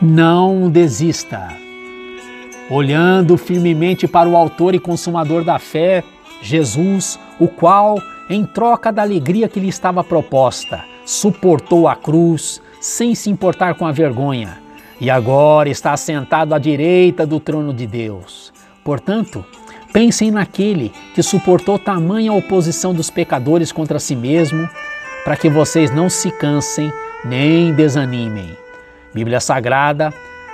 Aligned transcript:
Não 0.00 0.70
desista. 0.70 1.48
Olhando 2.70 3.36
firmemente 3.36 4.06
para 4.06 4.28
o 4.28 4.36
Autor 4.36 4.76
e 4.76 4.78
Consumador 4.78 5.42
da 5.42 5.58
fé, 5.58 6.04
Jesus, 6.40 7.18
o 7.40 7.48
qual, 7.48 7.98
em 8.30 8.44
troca 8.44 8.92
da 8.92 9.02
alegria 9.02 9.48
que 9.48 9.58
lhe 9.58 9.66
estava 9.66 10.04
proposta, 10.04 10.84
suportou 11.04 11.88
a 11.88 11.96
cruz 11.96 12.62
sem 12.80 13.12
se 13.16 13.28
importar 13.28 13.74
com 13.74 13.84
a 13.84 13.90
vergonha, 13.90 14.60
e 15.00 15.10
agora 15.10 15.68
está 15.68 15.96
sentado 15.96 16.54
à 16.54 16.60
direita 16.60 17.26
do 17.26 17.40
trono 17.40 17.74
de 17.74 17.84
Deus. 17.84 18.52
Portanto, 18.84 19.44
pensem 19.92 20.30
naquele 20.30 20.92
que 21.12 21.24
suportou 21.24 21.76
tamanha 21.76 22.32
oposição 22.32 22.94
dos 22.94 23.10
pecadores 23.10 23.72
contra 23.72 23.98
si 23.98 24.14
mesmo, 24.14 24.68
para 25.24 25.36
que 25.36 25.50
vocês 25.50 25.92
não 25.92 26.08
se 26.08 26.30
cansem 26.30 26.92
nem 27.24 27.74
desanimem. 27.74 28.67
Bíblia 29.14 29.40
Sagrada, 29.40 30.12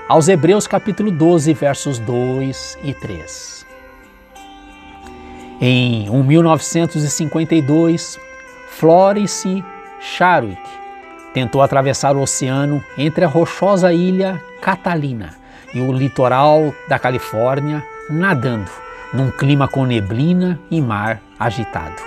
aos 0.09 0.29
Hebreus 0.29 0.67
capítulo 0.67 1.11
12, 1.11 1.53
versos 1.55 1.99
2 1.99 2.79
e 2.85 2.95
3. 2.95 3.67
Em 5.61 6.09
1952, 6.11 8.19
Florence 8.69 9.65
Charwick 10.01 10.63
tentou 11.33 11.63
atravessar 11.63 12.17
o 12.17 12.21
oceano 12.21 12.85
entre 12.97 13.25
a 13.25 13.29
rochosa 13.29 13.93
ilha 13.93 14.41
Catalina 14.61 15.35
e 15.73 15.81
o 15.81 15.93
litoral 15.93 16.73
da 16.89 16.99
Califórnia, 16.99 17.85
nadando 18.09 18.71
num 19.13 19.31
clima 19.31 19.67
com 19.67 19.85
neblina 19.85 20.61
e 20.71 20.81
mar 20.81 21.21
agitado. 21.39 22.01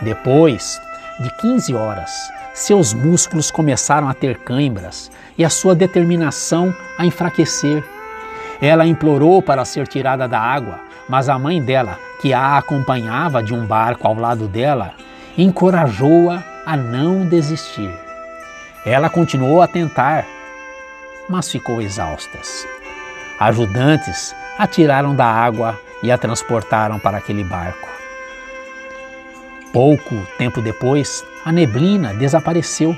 Depois 0.00 0.80
de 1.20 1.30
15 1.38 1.74
horas, 1.74 2.10
seus 2.56 2.94
músculos 2.94 3.50
começaram 3.50 4.08
a 4.08 4.14
ter 4.14 4.38
câimbras 4.38 5.10
e 5.36 5.44
a 5.44 5.50
sua 5.50 5.74
determinação 5.74 6.74
a 6.96 7.04
enfraquecer. 7.04 7.84
Ela 8.62 8.86
implorou 8.86 9.42
para 9.42 9.62
ser 9.66 9.86
tirada 9.86 10.26
da 10.26 10.40
água, 10.40 10.80
mas 11.06 11.28
a 11.28 11.38
mãe 11.38 11.62
dela, 11.62 11.98
que 12.20 12.32
a 12.32 12.56
acompanhava 12.56 13.42
de 13.42 13.52
um 13.52 13.66
barco 13.66 14.08
ao 14.08 14.14
lado 14.14 14.48
dela, 14.48 14.94
encorajou-a 15.36 16.42
a 16.64 16.78
não 16.78 17.26
desistir. 17.26 17.94
Ela 18.86 19.10
continuou 19.10 19.60
a 19.60 19.68
tentar, 19.68 20.24
mas 21.28 21.50
ficou 21.50 21.82
exausta. 21.82 22.38
Ajudantes 23.38 24.34
a 24.58 24.66
tiraram 24.66 25.14
da 25.14 25.26
água 25.26 25.78
e 26.02 26.10
a 26.10 26.16
transportaram 26.16 26.98
para 26.98 27.18
aquele 27.18 27.44
barco. 27.44 27.95
Pouco 29.76 30.16
tempo 30.38 30.62
depois, 30.62 31.22
a 31.44 31.52
neblina 31.52 32.14
desapareceu. 32.14 32.96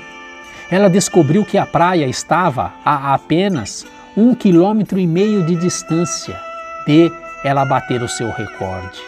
Ela 0.71 0.89
descobriu 0.89 1.43
que 1.43 1.57
a 1.57 1.65
praia 1.65 2.05
estava 2.05 2.71
a 2.85 3.13
apenas 3.13 3.85
um 4.15 4.33
quilômetro 4.33 4.97
e 4.97 5.05
meio 5.05 5.43
de 5.43 5.57
distância 5.57 6.39
de 6.87 7.11
ela 7.43 7.65
bater 7.65 8.01
o 8.01 8.07
seu 8.07 8.31
recorde. 8.31 9.01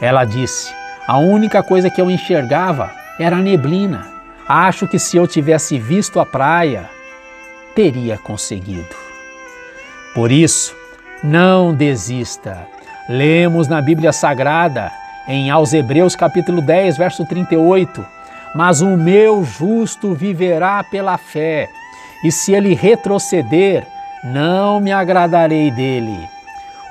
Ela 0.00 0.24
disse: 0.24 0.74
A 1.06 1.16
única 1.16 1.62
coisa 1.62 1.88
que 1.88 2.00
eu 2.00 2.10
enxergava 2.10 2.90
era 3.20 3.36
a 3.36 3.40
neblina. 3.40 4.08
Acho 4.48 4.88
que 4.88 4.98
se 4.98 5.16
eu 5.16 5.28
tivesse 5.28 5.78
visto 5.78 6.18
a 6.18 6.26
praia, 6.26 6.90
teria 7.76 8.18
conseguido. 8.18 8.96
Por 10.12 10.32
isso, 10.32 10.74
não 11.22 11.72
desista. 11.72 12.66
Lemos 13.08 13.68
na 13.68 13.80
Bíblia 13.80 14.12
Sagrada 14.12 14.90
em 15.26 15.50
aos 15.50 15.72
Hebreus 15.72 16.14
capítulo 16.14 16.60
10, 16.60 16.96
verso 16.96 17.24
38, 17.24 18.04
mas 18.54 18.80
o 18.80 18.96
meu 18.96 19.44
justo 19.44 20.14
viverá 20.14 20.84
pela 20.84 21.18
fé, 21.18 21.68
e 22.22 22.30
se 22.30 22.52
ele 22.52 22.74
retroceder, 22.74 23.86
não 24.22 24.80
me 24.80 24.92
agradarei 24.92 25.70
dele. 25.70 26.28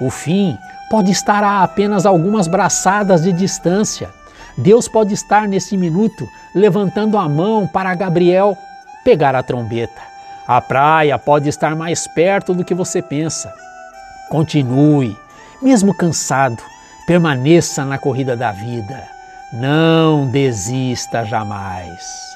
O 0.01 0.09
fim 0.09 0.57
pode 0.89 1.11
estar 1.11 1.43
a 1.43 1.63
apenas 1.63 2.05
algumas 2.05 2.47
braçadas 2.47 3.23
de 3.23 3.31
distância. 3.31 4.09
Deus 4.57 4.87
pode 4.87 5.13
estar 5.13 5.47
nesse 5.47 5.75
minuto 5.75 6.27
levantando 6.53 7.17
a 7.17 7.27
mão 7.27 7.65
para 7.65 7.95
Gabriel 7.95 8.55
pegar 9.03 9.35
a 9.35 9.41
trombeta. 9.41 10.01
A 10.47 10.61
praia 10.61 11.17
pode 11.17 11.49
estar 11.49 11.75
mais 11.75 12.05
perto 12.05 12.53
do 12.53 12.63
que 12.63 12.73
você 12.73 13.01
pensa. 13.01 13.51
Continue, 14.29 15.17
mesmo 15.61 15.93
cansado, 15.95 16.61
Permaneça 17.05 17.83
na 17.83 17.97
corrida 17.97 18.35
da 18.35 18.51
vida. 18.51 19.03
Não 19.51 20.25
desista 20.25 21.25
jamais. 21.25 22.32